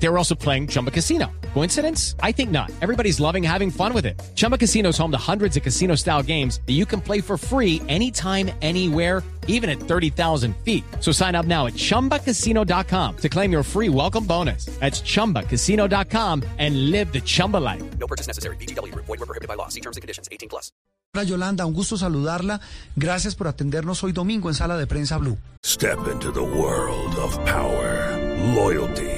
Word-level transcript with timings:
They 0.00 0.08
were 0.08 0.18
also 0.18 0.34
playing 0.34 0.68
Chumba 0.68 0.90
Casino. 0.90 1.26
Coincidence? 1.54 2.14
I 2.22 2.32
think 2.32 2.50
not. 2.50 2.70
Everybody's 2.80 3.18
loving 3.20 3.42
having 3.42 3.70
fun 3.70 3.92
with 3.92 4.06
it. 4.06 4.20
Chumba 4.34 4.56
Casino 4.56 4.90
is 4.90 4.98
home 4.98 5.10
to 5.10 5.18
hundreds 5.18 5.56
of 5.56 5.62
casino 5.62 5.96
style 5.96 6.22
games 6.22 6.60
that 6.66 6.74
you 6.74 6.86
can 6.86 7.00
play 7.00 7.20
for 7.20 7.36
free 7.36 7.82
anytime, 7.88 8.50
anywhere, 8.62 9.22
even 9.48 9.68
at 9.68 9.80
30,000 9.80 10.54
feet. 10.64 10.84
So 11.00 11.10
sign 11.10 11.34
up 11.34 11.46
now 11.46 11.66
at 11.66 11.74
chumbacasino.com 11.74 13.16
to 13.16 13.28
claim 13.28 13.50
your 13.50 13.64
free 13.64 13.88
welcome 13.88 14.24
bonus. 14.24 14.66
That's 14.78 15.00
chumbacasino.com 15.00 16.44
and 16.58 16.90
live 16.90 17.12
the 17.12 17.20
Chumba 17.20 17.56
life. 17.56 17.82
No 17.98 18.06
purchase 18.06 18.28
necessary. 18.28 18.56
BGW. 18.56 18.94
Void 18.94 19.08
were 19.08 19.26
prohibited 19.26 19.48
by 19.48 19.54
law. 19.54 19.68
See 19.68 19.80
terms 19.80 19.96
and 19.96 20.02
conditions. 20.02 20.28
18 20.30 20.48
plus. 20.48 20.70
Hola 21.14 21.24
Yolanda, 21.24 21.64
un 21.64 21.72
gusto 21.72 21.96
saludarla. 21.96 22.60
Gracias 22.94 23.34
por 23.34 23.48
atendernos 23.48 24.04
hoy 24.04 24.12
domingo 24.12 24.50
en 24.50 24.54
Sala 24.54 24.76
de 24.76 24.86
Prensa 24.86 25.16
Blue. 25.16 25.38
Step 25.64 25.98
into 26.12 26.30
the 26.30 26.42
world 26.42 27.14
of 27.16 27.34
power, 27.46 28.14
loyalty, 28.54 29.17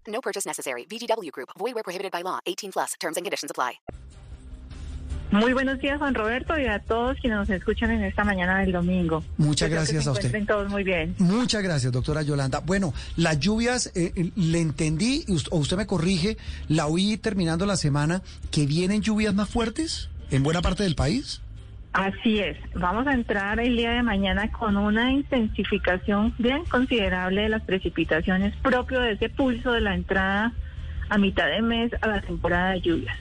No 0.11 0.21
purchase 0.21 0.45
necessary. 0.45 0.85
VGW 0.85 1.31
Group. 1.31 1.49
Void 1.57 1.75
were 1.75 1.83
prohibited 1.83 2.11
by 2.11 2.23
law. 2.23 2.39
18 2.45 2.71
plus. 2.71 2.93
Terms 2.99 3.17
and 3.17 3.25
conditions 3.25 3.51
apply. 3.51 3.79
Muy 5.31 5.53
buenos 5.53 5.79
días, 5.79 5.97
Juan 5.97 6.13
Roberto, 6.13 6.59
y 6.59 6.65
a 6.65 6.79
todos 6.79 7.17
quienes 7.21 7.39
nos 7.39 7.49
escuchan 7.49 7.89
en 7.91 8.03
esta 8.03 8.25
mañana 8.25 8.59
del 8.59 8.73
domingo. 8.73 9.23
Muchas 9.37 9.69
gracias 9.69 10.05
a 10.05 10.11
usted. 10.11 10.45
todos 10.45 10.69
muy 10.69 10.83
bien. 10.83 11.15
Muchas 11.19 11.63
gracias, 11.63 11.89
doctora 11.93 12.21
Yolanda. 12.21 12.59
Bueno, 12.59 12.93
las 13.15 13.39
lluvias, 13.39 13.87
eh, 13.95 14.11
eh, 14.13 14.31
le 14.35 14.59
entendí, 14.59 15.25
o 15.51 15.57
usted 15.57 15.77
me 15.77 15.87
corrige, 15.87 16.37
la 16.67 16.87
oí 16.87 17.15
terminando 17.15 17.65
la 17.65 17.77
semana, 17.77 18.21
que 18.51 18.65
vienen 18.65 19.01
lluvias 19.01 19.33
más 19.33 19.49
fuertes 19.49 20.09
en 20.31 20.43
buena 20.43 20.61
parte 20.61 20.83
del 20.83 20.95
país. 20.95 21.39
Así 21.93 22.39
es. 22.39 22.57
Vamos 22.73 23.05
a 23.07 23.13
entrar 23.13 23.59
el 23.59 23.75
día 23.75 23.91
de 23.91 24.01
mañana 24.01 24.49
con 24.51 24.77
una 24.77 25.11
intensificación 25.11 26.33
bien 26.37 26.63
considerable 26.65 27.41
de 27.41 27.49
las 27.49 27.63
precipitaciones 27.63 28.55
propio 28.57 29.01
de 29.01 29.13
ese 29.13 29.29
pulso 29.29 29.73
de 29.73 29.81
la 29.81 29.93
entrada 29.93 30.53
a 31.09 31.17
mitad 31.17 31.47
de 31.47 31.61
mes 31.61 31.91
a 32.01 32.07
la 32.07 32.21
temporada 32.21 32.71
de 32.71 32.81
lluvias. 32.81 33.17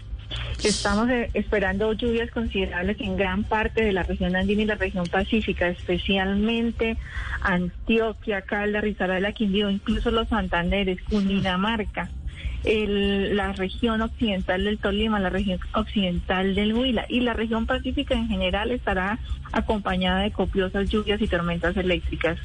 Estamos 0.63 1.09
eh, 1.11 1.31
esperando 1.35 1.93
lluvias 1.93 2.31
considerables 2.31 3.01
en 3.01 3.17
gran 3.17 3.43
parte 3.43 3.83
de 3.83 3.93
la 3.93 4.05
región 4.05 4.37
andina 4.37 4.63
y 4.63 4.67
la 4.67 4.77
región 4.77 5.07
pacífica, 5.07 5.69
especialmente 5.69 6.97
Antioquia, 7.41 8.43
Calda, 8.43 8.81
Risaralda, 8.81 9.33
Quindío, 9.33 9.69
incluso 9.71 10.13
los 10.13 10.29
Santanderes, 10.29 11.03
Cundinamarca, 11.03 12.09
el- 12.65 13.37
la 13.37 13.53
región 13.53 14.01
occidental 14.03 14.65
del 14.65 14.79
Tolima, 14.79 15.19
la 15.21 15.31
región 15.31 15.59
occidental 15.75 16.55
del 16.55 16.73
Huila 16.75 17.07
y 17.09 17.21
la 17.21 17.33
región 17.33 17.67
pacífica 17.67 18.15
en 18.15 18.29
general 18.29 18.71
estará 18.71 19.19
acompañada 19.53 20.21
de 20.23 20.31
copiosas 20.31 20.89
lluvias 20.91 21.21
y 21.21 21.27
tormentas 21.29 21.77
eléctricas. 21.77 22.39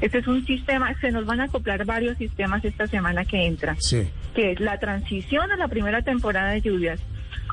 Este 0.00 0.18
es 0.18 0.26
un 0.26 0.44
sistema, 0.44 0.94
se 1.00 1.10
nos 1.10 1.24
van 1.24 1.40
a 1.40 1.44
acoplar 1.44 1.84
varios 1.84 2.18
sistemas 2.18 2.64
esta 2.64 2.86
semana 2.86 3.24
que 3.24 3.46
entra 3.46 3.76
Sí. 3.78 4.08
que 4.34 4.52
es 4.52 4.60
la 4.60 4.78
transición 4.78 5.50
a 5.50 5.56
la 5.56 5.68
primera 5.68 6.02
temporada 6.02 6.50
de 6.50 6.60
lluvias. 6.60 7.00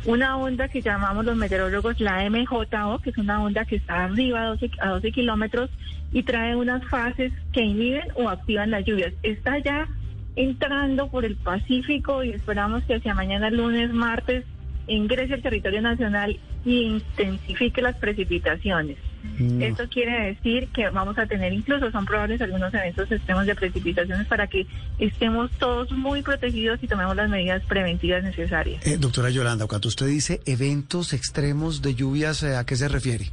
Una 0.06 0.38
onda 0.38 0.68
que 0.68 0.82
llamamos 0.82 1.26
los 1.26 1.36
meteorólogos 1.36 2.00
la 2.00 2.24
MJO, 2.30 3.00
que 3.00 3.10
es 3.10 3.18
una 3.18 3.42
onda 3.42 3.66
que 3.66 3.78
está 3.78 4.06
arriba 4.06 4.42
a 4.42 4.46
12, 4.48 4.70
a 4.80 4.90
12 4.90 5.12
kilómetros 5.12 5.70
y 6.14 6.24
trae 6.24 6.56
unas 6.56 6.84
fases 6.86 7.32
que 7.52 7.62
inhiben 7.64 8.08
o 8.16 8.30
activan 8.30 8.72
las 8.72 8.86
lluvias. 8.86 9.14
Está 9.24 9.58
ya 9.60 9.88
entrando 10.38 11.10
por 11.10 11.26
el 11.26 11.36
Pacífico 11.36 12.24
y 12.24 12.30
esperamos 12.30 12.84
que 12.84 12.96
hacia 12.96 13.14
mañana, 13.14 13.50
lunes, 13.50 13.92
martes, 13.92 14.46
ingrese 14.88 15.34
al 15.34 15.42
territorio 15.42 15.82
nacional 15.82 16.40
y 16.64 16.84
intensifique 16.84 17.82
las 17.82 17.98
precipitaciones. 17.98 18.98
No. 19.40 19.66
Esto 19.66 19.90
quiere 19.90 20.28
decir 20.28 20.70
que 20.70 20.90
vamos 20.90 21.18
a 21.18 21.26
tener, 21.26 21.52
incluso 21.52 21.92
son 21.92 22.06
probables 22.06 22.40
algunos 22.40 22.74
eventos 22.74 23.12
extremos 23.12 23.46
de 23.46 23.56
precipitaciones 23.56 24.28
para 24.28 24.48
que 24.48 24.68
estemos 25.00 25.52
todos 25.58 25.92
muy 25.92 26.22
protegidos 26.22 26.82
y 26.82 26.88
tomemos 26.88 27.16
las 27.16 27.30
medidas 27.30 27.64
preventivas 27.64 28.24
necesarias. 28.24 28.86
Eh, 28.86 28.98
doctora 28.98 29.30
Yolanda, 29.30 29.68
cuando 29.68 29.90
usted 29.90 30.08
dice 30.08 30.40
eventos 30.46 31.14
extremos 31.14 31.82
de 31.82 31.96
lluvias, 31.96 32.44
eh, 32.44 32.56
¿a 32.56 32.66
qué 32.66 32.76
se 32.76 32.88
refiere? 32.88 33.32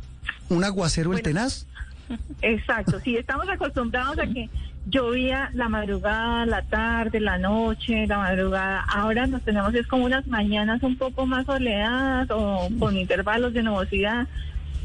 ¿Un 0.49 0.65
aguacero 0.65 1.13
el 1.13 1.23
tenaz? 1.23 1.67
Exacto, 2.43 2.99
sí, 3.01 3.17
estamos 3.17 3.49
acostumbrados 3.49 4.19
a 4.19 4.27
que 4.27 4.49
llovía 4.87 5.51
la 5.55 5.69
madrugada, 5.69 6.47
la 6.47 6.63
tarde, 6.63 7.21
la 7.21 7.39
noche, 7.39 8.07
la 8.07 8.19
madrugada. 8.19 8.85
Ahora 8.89 9.27
nos 9.27 9.43
tenemos 9.43 9.75
es 9.75 9.87
como 9.87 10.05
unas 10.05 10.27
mañanas 10.27 10.83
un 10.83 10.97
poco 10.97 11.27
más 11.27 11.47
soleadas 11.47 12.29
o 12.31 12.69
con 12.79 12.97
intervalos 12.97 13.55
de 13.55 13.63
nubosidad 13.63 14.27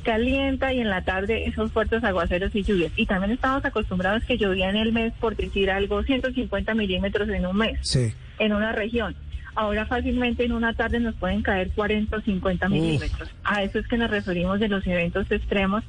calienta 0.04 0.74
y 0.74 0.80
en 0.80 0.90
la 0.90 1.04
tarde 1.04 1.46
esos 1.48 1.72
fuertes 1.72 2.04
aguaceros 2.04 2.56
y 2.56 2.64
lluvias. 2.64 2.92
Y 2.96 3.06
también 3.06 3.32
estamos 3.32 3.64
acostumbrados 3.66 4.24
que 4.24 4.38
llovía 4.38 4.70
en 4.70 4.78
el 4.78 4.94
mes, 4.94 5.14
por 5.20 5.36
decir 5.36 5.70
algo, 5.70 6.04
150 6.04 6.74
milímetros 6.74 7.30
en 7.30 7.46
un 7.46 7.58
mes. 7.58 7.80
Sí. 7.82 8.14
en 8.40 8.54
una 8.54 8.72
región. 8.72 9.16
Ahora 9.56 9.86
fácilmente 9.86 10.46
en 10.46 10.54
una 10.54 10.74
tarde 10.74 11.02
nos 11.02 11.16
pueden 11.16 11.42
caer 11.42 11.72
40 11.72 12.16
o 12.16 12.22
50 12.22 12.66
Uf. 12.68 12.72
milímetros. 12.72 13.30
A 13.44 13.64
eso 13.64 13.80
es 13.80 13.88
que 13.88 13.98
nos 13.98 14.10
referimos 14.10 14.60
de 14.62 14.70
los 14.70 14.88
eventos 14.88 15.30
extremos 15.30 15.84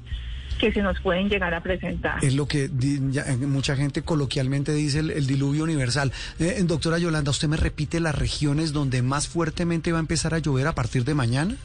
que 0.60 0.72
se 0.72 0.82
nos 0.82 1.00
pueden 1.00 1.28
llegar 1.28 1.54
a 1.54 1.62
presentar. 1.62 2.22
Es 2.22 2.34
lo 2.34 2.46
que 2.46 2.68
di- 2.68 3.00
ya, 3.10 3.22
eh, 3.22 3.36
mucha 3.36 3.74
gente 3.76 4.02
coloquialmente 4.02 4.72
dice 4.72 4.98
el, 5.00 5.10
el 5.10 5.26
diluvio 5.26 5.64
universal. 5.64 6.12
Eh, 6.38 6.56
eh, 6.58 6.62
doctora 6.64 6.98
Yolanda, 6.98 7.30
¿usted 7.30 7.48
me 7.48 7.56
repite 7.56 7.98
las 7.98 8.14
regiones 8.14 8.72
donde 8.72 9.02
más 9.02 9.26
fuertemente 9.26 9.90
va 9.92 9.98
a 9.98 10.00
empezar 10.00 10.34
a 10.34 10.38
llover 10.38 10.66
a 10.66 10.74
partir 10.74 11.04
de 11.04 11.14
mañana? 11.14 11.56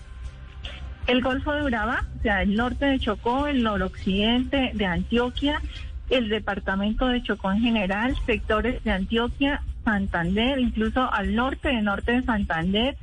El 1.07 1.21
Golfo 1.21 1.51
de 1.51 1.63
Urabá, 1.63 2.05
o 2.19 2.21
sea, 2.23 2.41
el 2.41 2.55
norte 2.55 2.85
de 2.85 2.99
Chocó, 2.99 3.45
el 3.47 3.61
noroccidente 3.61 4.71
de 4.73 4.85
Antioquia, 4.85 5.61
el 6.09 6.29
departamento 6.29 7.07
de 7.07 7.21
Chocó 7.21 7.51
en 7.51 7.59
general, 7.59 8.15
sectores 8.25 8.83
de 8.83 8.91
Antioquia, 8.91 9.61
Santander, 9.83 10.57
incluso 10.59 11.11
al 11.13 11.35
norte 11.35 11.67
de 11.69 11.81
norte 11.83 12.11
de 12.13 12.23
Santander, 12.23 12.97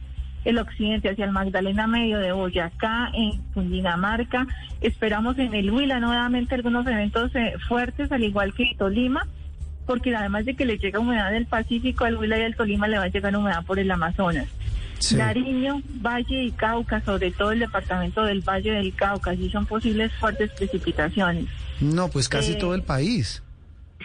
el 0.44 0.58
occidente 0.58 1.10
hacia 1.10 1.24
el 1.24 1.32
Magdalena 1.32 1.86
Medio 1.86 2.18
de 2.18 2.32
Boyacá, 2.32 3.10
en 3.14 3.40
Cundinamarca. 3.54 4.46
Esperamos 4.80 5.38
en 5.38 5.54
el 5.54 5.70
Huila 5.70 6.00
nuevamente 6.00 6.54
algunos 6.54 6.86
eventos 6.86 7.34
eh, 7.34 7.54
fuertes, 7.68 8.10
al 8.12 8.24
igual 8.24 8.52
que 8.54 8.74
Tolima, 8.76 9.26
porque 9.86 10.14
además 10.14 10.44
de 10.44 10.54
que 10.54 10.64
le 10.64 10.78
llega 10.78 10.98
humedad 10.98 11.30
del 11.30 11.46
Pacífico, 11.46 12.04
al 12.04 12.16
Huila 12.16 12.38
y 12.38 12.42
al 12.42 12.56
Tolima 12.56 12.88
le 12.88 12.98
va 12.98 13.04
a 13.04 13.08
llegar 13.08 13.36
humedad 13.36 13.64
por 13.64 13.78
el 13.78 13.90
Amazonas. 13.90 14.48
Sí. 14.98 15.16
Nariño, 15.16 15.82
Valle 16.00 16.44
y 16.44 16.52
Cauca, 16.52 17.00
sobre 17.04 17.32
todo 17.32 17.50
el 17.50 17.58
departamento 17.58 18.22
del 18.22 18.40
Valle 18.40 18.70
del 18.70 18.94
Cauca, 18.94 19.32
allí 19.32 19.50
son 19.50 19.66
posibles 19.66 20.12
fuertes 20.14 20.50
precipitaciones. 20.52 21.46
No, 21.80 22.08
pues 22.08 22.28
casi 22.28 22.52
Eh, 22.52 22.56
todo 22.56 22.74
el 22.76 22.82
país. 22.82 23.42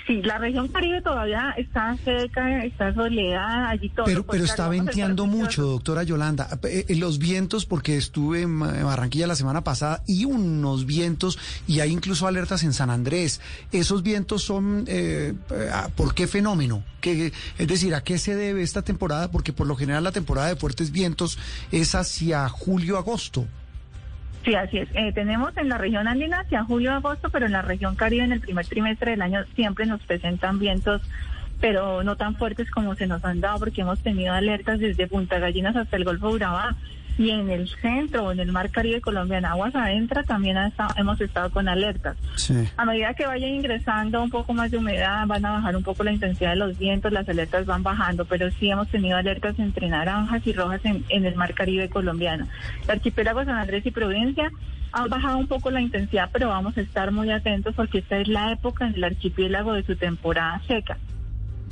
Sí, 0.08 0.22
la 0.24 0.38
región 0.38 0.70
Caribe 0.70 1.02
todavía 1.02 1.54
está 1.58 1.98
seca, 2.06 2.64
está 2.64 2.94
soleada, 2.94 3.70
allí 3.70 3.90
todo. 3.90 4.06
Pero, 4.06 4.26
pero 4.26 4.46
está 4.46 4.70
venteando 4.70 5.26
mucho, 5.26 5.64
doctora 5.64 6.04
Yolanda. 6.04 6.48
Eh, 6.64 6.86
eh, 6.88 6.96
los 6.96 7.20
vientos, 7.20 7.66
porque 7.66 7.98
estuve 7.98 8.44
en 8.44 8.58
Barranquilla 8.60 9.28
la 9.28 9.36
semana 9.36 9.66
pasada, 9.66 10.04
y 10.08 10.24
unos 10.24 10.86
vientos, 10.86 11.38
y 11.68 11.82
hay 11.82 11.92
incluso 11.92 12.26
alertas 12.26 12.64
en 12.64 12.72
San 12.72 12.90
Andrés. 12.90 13.42
¿Esos 13.74 14.02
vientos 14.02 14.44
son, 14.44 14.86
eh, 14.88 15.34
por 15.98 16.16
qué 16.16 16.26
fenómeno? 16.28 16.84
¿Qué- 17.02 17.34
es 17.58 17.68
decir, 17.68 17.94
¿a 17.94 18.02
qué 18.02 18.18
se 18.18 18.34
debe 18.36 18.62
esta 18.64 18.84
temporada? 18.84 19.30
Porque 19.30 19.52
por 19.52 19.68
lo 19.68 19.76
general 19.76 20.06
la 20.06 20.14
temporada 20.14 20.48
de 20.48 20.56
fuertes 20.56 20.92
vientos 20.92 21.38
es 21.74 21.96
hacia 21.96 22.48
julio-agosto. 22.48 23.46
Sí, 24.48 24.56
así 24.56 24.78
es. 24.78 24.88
Eh, 24.94 25.12
tenemos 25.12 25.58
en 25.58 25.68
la 25.68 25.78
región 25.78 26.08
andina 26.08 26.40
hacia 26.40 26.64
julio, 26.64 26.94
agosto, 26.94 27.30
pero 27.30 27.48
en 27.48 27.52
la 27.52 27.64
región 27.64 27.98
Caribe 27.98 28.24
en 28.24 28.32
el 28.32 28.40
primer 28.40 28.66
trimestre 28.66 29.12
del 29.12 29.22
año 29.22 29.44
siempre 29.56 29.86
nos 29.86 30.02
presentan 30.04 30.58
vientos, 30.58 31.02
pero 31.60 32.02
no 32.02 32.16
tan 32.16 32.38
fuertes 32.38 32.72
como 32.72 32.96
se 32.96 33.08
nos 33.08 33.26
han 33.26 33.42
dado, 33.42 33.60
porque 33.60 33.82
hemos 33.82 34.00
tenido 34.00 34.34
alertas 34.34 34.80
desde 34.80 35.06
Punta 35.08 35.38
Gallinas 35.40 35.76
hasta 35.76 35.98
el 35.98 36.06
Golfo 36.06 36.30
de 36.30 36.36
Urabá. 36.36 36.78
Y 37.18 37.32
en 37.32 37.50
el 37.50 37.68
centro 37.82 38.26
o 38.26 38.32
en 38.32 38.40
el 38.40 38.52
mar 38.52 38.70
Caribe 38.70 39.02
colombiano, 39.02 39.48
aguas 39.48 39.74
adentro, 39.76 40.24
también 40.24 40.58
ha 40.58 40.68
estado- 40.68 40.94
hemos 40.98 41.20
estado 41.20 41.50
con 41.50 41.68
alertas. 41.68 42.16
Sí. 42.36 42.54
A 42.78 42.86
medida 42.86 43.14
que 43.16 43.26
vaya 43.26 43.48
ingresando 43.48 44.22
un 44.22 44.30
poco 44.30 44.54
más 44.54 44.70
de 44.72 44.78
humedad, 44.78 45.26
van 45.26 45.46
a 45.46 45.52
bajar 45.54 45.76
un 45.76 45.84
poco 45.84 46.04
la 46.04 46.12
intensidad 46.12 46.52
de 46.52 46.58
los 46.58 46.78
vientos, 46.78 47.12
las 47.12 47.28
alertas 47.28 47.66
van 47.66 47.82
bajando, 47.84 48.26
pero 48.26 48.52
sí 48.52 48.70
hemos 48.70 48.88
tenido 48.90 49.18
alertas 49.18 49.58
entre 49.60 49.90
naranjas 49.90 50.46
y 50.46 50.54
rojas 50.54 50.82
en, 50.86 51.04
en 51.10 51.26
el 51.26 51.36
mar 51.36 51.54
Caribe 51.54 51.90
colombiano. 51.90 52.48
El 52.86 52.92
archipiélago 52.92 53.44
San 53.46 53.56
Andrés 53.58 53.86
y 53.86 53.92
Providencia 53.92 54.52
ha 54.92 55.06
bajado 55.08 55.38
un 55.38 55.48
poco 55.48 55.70
la 55.72 55.82
intensidad, 55.82 56.30
pero 56.32 56.50
vamos 56.50 56.78
a 56.78 56.82
estar 56.82 57.12
muy 57.12 57.30
atentos 57.32 57.74
porque 57.76 57.98
esta 58.00 58.18
es 58.20 58.28
la 58.28 58.52
época 58.52 58.88
en 58.88 58.96
el 58.96 59.04
archipiélago 59.04 59.74
de 59.74 59.84
su 59.84 59.96
temporada 59.96 60.62
seca. 60.68 60.98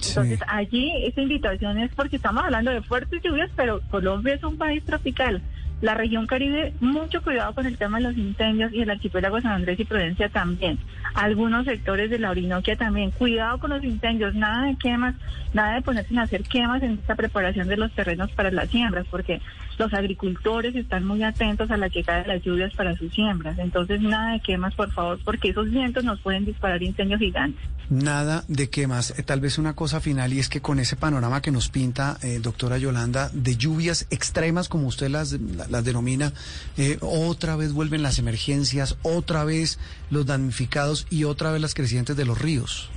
Entonces, 0.02 0.40
allí 0.48 0.92
esa 1.06 1.22
invitación 1.22 1.80
es 1.80 1.94
porque 1.96 2.18
estamos 2.18 2.44
hablando 2.44 2.72
de 2.72 2.82
fuertes 2.82 3.22
lluvias, 3.24 3.50
pero 3.56 3.82
Colombia 3.90 4.36
es 4.36 4.44
un 4.44 4.58
país 4.58 4.84
tropical. 4.84 5.42
La 5.82 5.94
región 5.94 6.26
Caribe, 6.26 6.74
mucho 6.80 7.22
cuidado 7.22 7.54
con 7.54 7.66
el 7.66 7.78
tema 7.78 7.98
de 7.98 8.04
los 8.06 8.18
incendios 8.18 8.72
y 8.72 8.82
el 8.82 8.90
archipiélago 8.90 9.42
San 9.42 9.52
Andrés 9.52 9.80
y 9.80 9.84
Providencia 9.86 10.30
también. 10.30 10.80
Algunos 11.14 11.66
sectores 11.66 12.10
de 12.10 12.18
la 12.18 12.32
Orinoquia 12.32 12.78
también. 12.78 13.12
Cuidado 13.12 13.60
con 13.60 13.72
los 13.72 13.84
incendios, 13.84 14.34
nada 14.36 14.68
de 14.68 14.78
quemas, 14.78 15.16
nada 15.54 15.76
de 15.76 15.82
ponerse 15.82 16.18
a 16.18 16.24
hacer 16.24 16.44
quemas 16.44 16.82
en 16.82 16.92
esta 16.94 17.16
preparación 17.16 17.68
de 17.68 17.76
los 17.76 17.92
terrenos 17.92 18.32
para 18.32 18.52
las 18.52 18.70
siembras, 18.70 19.06
porque 19.12 19.42
los 19.78 19.94
agricultores 19.94 20.76
están 20.76 21.06
muy 21.06 21.24
atentos 21.24 21.70
a 21.70 21.78
la 21.78 21.90
llegada 21.90 22.22
de 22.22 22.28
las 22.30 22.42
lluvias 22.42 22.74
para 22.74 22.96
sus 22.96 23.14
siembras. 23.14 23.60
Entonces, 23.60 24.00
nada 24.02 24.32
de 24.32 24.40
quemas, 24.40 24.74
por 24.76 24.92
favor, 24.92 25.20
porque 25.26 25.50
esos 25.50 25.70
vientos 25.70 26.06
nos 26.06 26.22
pueden 26.22 26.46
disparar 26.46 26.82
incendios 26.82 27.20
gigantes. 27.20 27.62
Nada 27.90 28.44
de 28.48 28.70
quemas. 28.70 29.18
Eh, 29.18 29.24
tal 29.24 29.42
vez 29.42 29.58
una 29.58 29.74
cosa 29.74 30.00
final 30.00 30.34
y 30.34 30.40
es 30.40 30.50
que 30.50 30.62
con 30.62 30.80
ese 30.80 30.96
panorama 30.96 31.42
que 31.42 31.52
nos 31.52 31.70
pinta, 31.70 32.18
eh, 32.24 32.40
doctora 32.42 32.78
Yolanda, 32.78 33.30
de 33.34 33.56
lluvias 33.56 34.08
extremas, 34.10 34.70
como 34.70 34.88
usted 34.88 35.10
las, 35.10 35.34
las 35.34 35.84
denomina, 35.84 36.34
eh, 36.78 36.98
otra 37.02 37.56
vez 37.56 37.74
vuelven 37.74 38.02
las 38.02 38.18
emergencias, 38.18 38.98
otra 39.04 39.44
vez 39.44 39.80
los 40.10 40.26
damnificados 40.26 41.06
y 41.10 41.26
otra 41.26 41.52
vez 41.52 41.62
las 41.62 41.76
crecientes 41.76 42.18
de 42.18 42.26
los 42.26 42.40
ríos. 42.40 42.90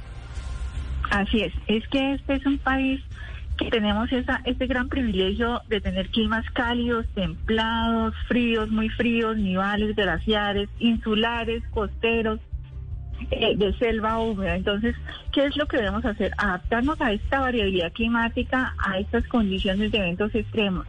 Así 1.10 1.40
es, 1.40 1.52
es 1.66 1.86
que 1.88 2.14
este 2.14 2.34
es 2.34 2.46
un 2.46 2.58
país 2.58 3.02
que 3.58 3.70
tenemos 3.70 4.10
esa, 4.12 4.40
este 4.44 4.66
gran 4.66 4.88
privilegio 4.88 5.60
de 5.68 5.80
tener 5.80 6.08
climas 6.10 6.48
cálidos, 6.52 7.06
templados, 7.14 8.14
fríos, 8.28 8.70
muy 8.70 8.88
fríos, 8.88 9.36
nivales, 9.36 9.96
glaciares, 9.96 10.68
insulares, 10.78 11.62
costeros, 11.70 12.40
eh, 13.30 13.56
de 13.56 13.72
selva 13.74 14.18
húmeda. 14.18 14.56
Entonces, 14.56 14.94
¿qué 15.32 15.46
es 15.46 15.56
lo 15.56 15.66
que 15.66 15.78
debemos 15.78 16.04
hacer? 16.04 16.32
Adaptarnos 16.38 17.00
a 17.00 17.12
esta 17.12 17.40
variabilidad 17.40 17.92
climática, 17.92 18.74
a 18.78 18.98
estas 18.98 19.26
condiciones 19.26 19.92
de 19.92 19.98
eventos 19.98 20.34
extremos 20.34 20.86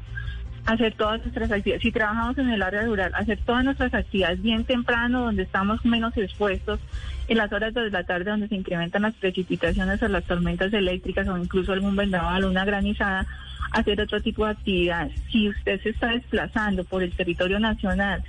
hacer 0.65 0.93
todas 0.93 1.21
nuestras 1.21 1.51
actividades. 1.51 1.81
Si 1.81 1.91
trabajamos 1.91 2.37
en 2.37 2.49
el 2.49 2.61
área 2.61 2.83
rural, 2.83 3.11
hacer 3.15 3.39
todas 3.45 3.63
nuestras 3.63 3.93
actividades 3.93 4.41
bien 4.41 4.65
temprano, 4.65 5.21
donde 5.21 5.43
estamos 5.43 5.83
menos 5.83 6.15
expuestos, 6.17 6.79
en 7.27 7.37
las 7.37 7.51
horas 7.51 7.73
de 7.73 7.89
la 7.89 8.03
tarde, 8.03 8.31
donde 8.31 8.47
se 8.47 8.55
incrementan 8.55 9.03
las 9.03 9.15
precipitaciones 9.15 10.01
o 10.01 10.07
las 10.07 10.23
tormentas 10.25 10.73
eléctricas 10.73 11.27
o 11.27 11.37
incluso 11.37 11.73
algún 11.73 11.95
vendaval, 11.95 12.45
una 12.45 12.65
granizada, 12.65 13.25
hacer 13.71 14.01
otro 14.01 14.21
tipo 14.21 14.45
de 14.45 14.51
actividades. 14.51 15.13
Si 15.31 15.49
usted 15.49 15.81
se 15.81 15.89
está 15.89 16.07
desplazando 16.07 16.83
por 16.83 17.03
el 17.03 17.11
territorio 17.11 17.59
nacional, 17.59 18.23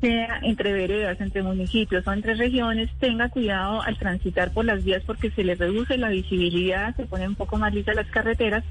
sea 0.00 0.40
entre 0.42 0.72
veredas, 0.72 1.20
entre 1.20 1.42
municipios 1.42 2.06
o 2.06 2.12
entre 2.12 2.34
regiones, 2.34 2.90
tenga 2.98 3.28
cuidado 3.28 3.82
al 3.82 3.98
transitar 3.98 4.52
por 4.52 4.64
las 4.64 4.82
vías 4.84 5.02
porque 5.06 5.30
se 5.30 5.44
le 5.44 5.54
reduce 5.54 5.98
la 5.98 6.08
visibilidad, 6.08 6.96
se 6.96 7.06
ponen 7.06 7.30
un 7.30 7.34
poco 7.34 7.58
más 7.58 7.74
lisas 7.74 7.96
las 7.96 8.08
carreteras 8.08 8.64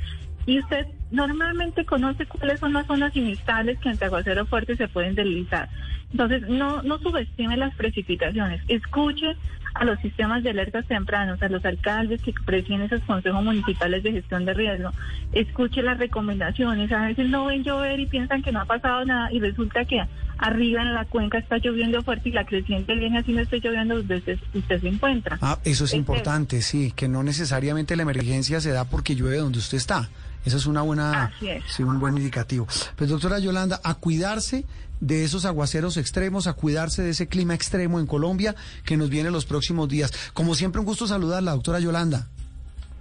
y 0.46 0.60
usted 0.60 0.88
normalmente 1.12 1.86
conoce 1.86 2.26
cuáles 2.26 2.60
son 2.60 2.74
las 2.74 2.88
zonas 2.88 3.16
inestables 3.16 3.78
que 3.80 3.90
ante 3.90 4.06
aguacero 4.06 4.46
fuerte 4.46 4.76
se 4.76 4.88
pueden 4.88 5.14
deslizar. 5.14 5.70
Entonces, 6.12 6.42
no, 6.50 6.82
no 6.82 6.98
subestime 6.98 7.56
las 7.56 7.76
precipitaciones. 7.76 8.62
Escuche 8.68 9.36
a 9.76 9.86
los 9.86 10.00
sistemas 10.00 10.42
de 10.42 10.50
alertas 10.50 10.88
tempranos, 10.88 11.42
a 11.44 11.50
los 11.50 11.64
alcaldes 11.64 12.22
que 12.24 12.34
presiden 12.46 12.82
esos 12.82 13.02
consejos 13.04 13.44
municipales 13.44 14.02
de 14.02 14.14
gestión 14.14 14.46
de 14.46 14.56
riesgo. 14.56 14.90
Escuche 15.34 15.84
las 15.84 16.00
recomendaciones. 16.00 16.92
A 16.92 17.06
veces 17.06 17.30
no 17.30 17.46
ven 17.46 17.64
llover 17.64 18.00
y 18.00 18.08
piensan 18.08 18.42
que 18.42 18.52
no 18.52 18.62
ha 18.62 18.66
pasado 18.66 19.06
nada 19.06 19.32
y 19.32 19.40
resulta 19.40 19.86
que 19.86 20.02
arriba 20.40 20.82
en 20.82 20.94
la 20.94 21.06
cuenca 21.06 21.38
está 21.38 21.58
lloviendo 21.58 22.02
fuerte 22.02 22.30
y 22.30 22.32
la 22.32 22.46
creciente 22.46 22.96
viene 22.96 23.20
así 23.20 23.34
no 23.34 23.42
está 23.42 23.58
lloviendo 23.58 24.02
veces 24.04 24.40
usted 24.54 24.82
se 24.82 24.88
encuentra. 24.88 25.38
Ah, 25.42 25.60
eso 25.64 25.86
es 25.86 25.94
importante, 25.94 26.62
sí, 26.62 26.94
que 26.96 27.08
no 27.08 27.24
necesariamente 27.24 27.96
la 27.96 28.04
emergencia 28.04 28.62
se 28.62 28.72
da 28.72 28.86
porque 28.86 29.16
llueve 29.16 29.38
donde 29.38 29.60
usted 29.60 29.78
está. 29.78 30.10
Eso 30.46 30.56
es 30.56 30.66
una 30.66 30.82
buena, 30.82 31.34
sí, 31.68 31.84
un 31.84 32.00
buen 32.00 32.18
indicativo. 32.18 32.66
Pues 32.96 33.10
doctora 33.10 33.40
Yolanda, 33.40 33.82
a 33.84 33.96
cuidarse 33.96 34.66
de 35.02 35.26
esos 35.26 35.44
aguaceros 35.46 35.98
extremos, 35.98 36.48
a 36.48 36.54
cuidarse 36.54 37.04
de 37.04 37.10
ese 37.10 37.28
clima 37.28 37.54
extremo 37.54 38.00
en 38.00 38.08
Colombia 38.08 38.56
que 38.86 38.96
nos 38.96 39.10
viene 39.10 39.32
los 39.32 39.46
próximos 39.46 39.90
días. 39.90 40.14
Como 40.34 40.56
siempre, 40.56 40.80
un 40.80 40.86
gusto 40.86 41.08
saludarla, 41.08 41.52
doctora 41.52 41.80
Yolanda. 41.82 42.28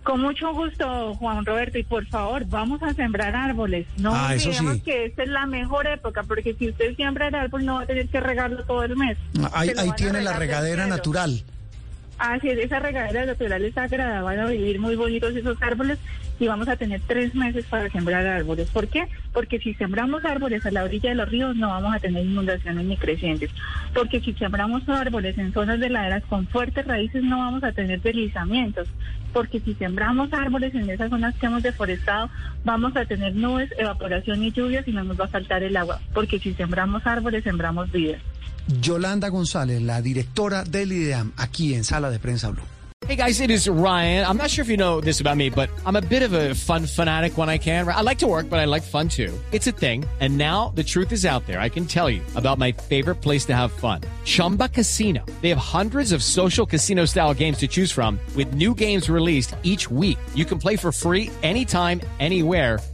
Con 0.09 0.23
mucho 0.23 0.55
gusto, 0.55 1.15
Juan 1.17 1.45
Roberto, 1.45 1.77
y 1.77 1.83
por 1.83 2.07
favor, 2.07 2.47
vamos 2.47 2.83
a 2.83 2.95
sembrar 2.95 3.37
árboles. 3.37 3.87
No 3.99 4.15
ah, 4.15 4.31
olvidemos 4.33 4.83
que 4.83 5.05
esta 5.05 5.23
es 5.23 5.29
la 5.29 5.45
mejor 5.45 5.87
época, 5.87 6.23
porque 6.23 6.55
si 6.55 6.71
usted 6.71 6.97
siembra 6.97 7.29
el 7.29 7.35
árbol 7.35 7.67
no 7.67 7.75
va 7.75 7.83
a 7.83 7.87
tener 7.87 8.09
que 8.09 8.19
regarlo 8.19 8.65
todo 8.65 8.85
el 8.85 8.97
mes. 8.97 9.19
Ahí, 9.53 9.71
ahí 9.77 9.91
tiene 9.99 10.23
la 10.23 10.33
regadera 10.33 10.87
natural. 10.87 11.45
Así 12.19 12.49
es, 12.49 12.59
esa 12.59 12.81
regadera 12.81 13.27
natural 13.27 13.65
es 13.65 13.75
sagrada, 13.75 14.23
van 14.23 14.41
a 14.41 14.47
vivir 14.47 14.81
muy 14.81 14.97
bonitos 14.97 15.37
esos 15.37 15.63
árboles 15.63 16.01
y 16.41 16.49
vamos 16.49 16.69
a 16.69 16.75
tener 16.75 17.01
tres 17.07 17.33
meses 17.37 17.65
para 17.67 17.89
sembrar 17.91 18.27
árboles. 18.27 18.71
¿Por 18.71 18.89
qué? 18.89 19.07
Porque 19.33 19.61
si 19.61 19.75
sembramos 19.75 20.25
árboles 20.25 20.67
a 20.67 20.73
la 20.73 20.83
orilla 20.83 21.11
de 21.11 21.15
los 21.15 21.29
ríos 21.29 21.55
no 21.55 21.69
vamos 21.69 21.95
a 21.95 22.01
tener 22.01 22.27
inundaciones 22.27 22.85
ni 22.87 22.97
crecientes. 22.97 23.51
Porque 23.95 24.21
si 24.21 24.33
sembramos 24.35 24.89
árboles 24.89 25.39
en 25.39 25.53
zonas 25.53 25.79
de 25.79 25.91
laderas 25.91 26.25
con 26.25 26.49
fuertes 26.49 26.87
raíces 26.87 27.23
no 27.23 27.39
vamos 27.39 27.63
a 27.63 27.71
tener 27.71 28.01
deslizamientos. 28.01 28.89
Porque 29.33 29.61
si 29.61 29.75
sembramos 29.75 30.33
árboles 30.33 30.75
en 30.75 30.91
esas 30.91 31.11
zonas 31.11 31.37
que 31.37 31.47
hemos 31.47 31.63
deforestado 31.63 32.31
vamos 32.65 32.97
a 32.97 33.05
tener 33.05 33.37
nubes, 33.37 33.73
evaporación 33.79 34.43
y 34.43 34.51
lluvias 34.51 34.89
y 34.89 34.93
no 34.93 35.05
nos 35.05 35.21
va 35.21 35.27
a 35.27 35.29
faltar 35.29 35.63
el 35.63 35.77
agua. 35.77 36.01
Porque 36.15 36.41
si 36.41 36.53
sembramos 36.55 37.07
árboles 37.07 37.45
sembramos 37.45 37.93
vida. 37.93 38.19
Yolanda 38.69 39.29
González, 39.29 39.81
la 39.83 40.03
directora 40.03 40.65
del 40.65 40.93
IDEAM, 40.93 41.33
aquí 41.37 41.75
en 41.75 41.85
Sala 41.85 42.11
de 42.11 42.19
Prensa 42.19 42.51
Blue. 42.51 42.65
Hey 43.07 43.17
guys, 43.17 43.41
it 43.41 43.51
is 43.51 43.69
Ryan. 43.69 44.27
I'm 44.27 44.37
not 44.37 44.51
sure 44.51 44.63
if 44.63 44.69
you 44.69 44.77
know 44.77 45.01
this 45.01 45.21
about 45.21 45.37
me, 45.37 45.51
but 45.51 45.71
I'm 45.87 45.95
a 45.97 46.01
bit 46.03 46.23
of 46.23 46.33
a 46.33 46.55
fun 46.55 46.85
fanatic 46.85 47.39
when 47.39 47.49
I 47.49 47.57
can. 47.57 47.89
I 47.89 48.03
like 48.03 48.19
to 48.19 48.27
work, 48.27 48.51
but 48.51 48.59
I 48.59 48.65
like 48.67 48.83
fun 48.83 49.09
too. 49.09 49.33
It's 49.53 49.67
a 49.67 49.73
thing. 49.73 50.05
And 50.21 50.37
now 50.37 50.73
the 50.75 50.83
truth 50.83 51.13
is 51.13 51.25
out 51.25 51.47
there. 51.47 51.61
I 51.61 51.69
can 51.71 51.87
tell 51.87 52.11
you 52.11 52.21
about 52.35 52.59
my 52.59 52.73
favorite 52.73 53.23
place 53.23 53.47
to 53.47 53.55
have 53.55 53.71
fun. 53.71 54.01
Chumba 54.25 54.69
Casino. 54.69 55.25
They 55.41 55.49
have 55.49 55.59
hundreds 55.59 56.11
of 56.13 56.23
social 56.23 56.67
casino 56.67 57.07
style 57.07 57.33
games 57.33 57.59
to 57.59 57.69
choose 57.69 57.93
from 57.93 58.19
with 58.37 58.53
new 58.53 58.75
games 58.75 59.09
released 59.09 59.55
each 59.63 59.89
week. 59.91 60.19
You 60.35 60.45
can 60.45 60.59
play 60.59 60.77
for 60.77 60.91
free 60.93 61.31
anytime, 61.43 62.01
anywhere 62.19 62.81